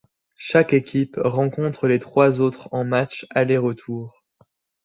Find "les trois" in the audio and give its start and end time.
1.87-2.39